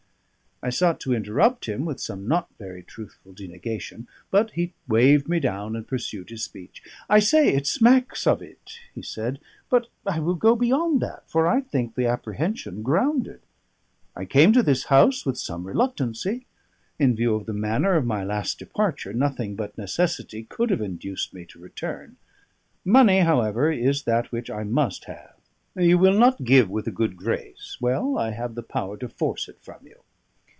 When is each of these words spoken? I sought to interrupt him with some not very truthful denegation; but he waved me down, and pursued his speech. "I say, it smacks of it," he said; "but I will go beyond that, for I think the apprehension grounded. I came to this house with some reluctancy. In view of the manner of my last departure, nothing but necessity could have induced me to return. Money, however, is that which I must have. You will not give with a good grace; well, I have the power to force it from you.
I 0.63 0.69
sought 0.69 0.99
to 0.99 1.13
interrupt 1.15 1.65
him 1.67 1.85
with 1.85 1.99
some 1.99 2.27
not 2.27 2.47
very 2.59 2.83
truthful 2.83 3.33
denegation; 3.33 4.05
but 4.29 4.51
he 4.51 4.73
waved 4.87 5.27
me 5.27 5.39
down, 5.39 5.75
and 5.75 5.87
pursued 5.87 6.29
his 6.29 6.43
speech. 6.43 6.83
"I 7.09 7.17
say, 7.17 7.49
it 7.55 7.65
smacks 7.65 8.27
of 8.27 8.43
it," 8.43 8.77
he 8.93 9.01
said; 9.01 9.39
"but 9.71 9.87
I 10.05 10.19
will 10.19 10.35
go 10.35 10.55
beyond 10.55 11.01
that, 11.01 11.23
for 11.27 11.47
I 11.47 11.61
think 11.61 11.95
the 11.95 12.05
apprehension 12.05 12.83
grounded. 12.83 13.39
I 14.15 14.25
came 14.25 14.53
to 14.53 14.61
this 14.61 14.83
house 14.83 15.25
with 15.25 15.35
some 15.35 15.65
reluctancy. 15.65 16.45
In 16.99 17.15
view 17.15 17.33
of 17.33 17.47
the 17.47 17.53
manner 17.53 17.93
of 17.95 18.05
my 18.05 18.23
last 18.23 18.59
departure, 18.59 19.13
nothing 19.13 19.55
but 19.55 19.75
necessity 19.79 20.43
could 20.43 20.69
have 20.69 20.79
induced 20.79 21.33
me 21.33 21.43
to 21.45 21.59
return. 21.59 22.17
Money, 22.85 23.21
however, 23.21 23.71
is 23.71 24.03
that 24.03 24.31
which 24.31 24.51
I 24.51 24.63
must 24.63 25.05
have. 25.05 25.37
You 25.75 25.97
will 25.97 26.19
not 26.19 26.43
give 26.43 26.69
with 26.69 26.85
a 26.85 26.91
good 26.91 27.17
grace; 27.17 27.77
well, 27.81 28.19
I 28.19 28.29
have 28.29 28.53
the 28.53 28.61
power 28.61 28.95
to 28.97 29.09
force 29.09 29.49
it 29.49 29.57
from 29.59 29.87
you. 29.87 30.03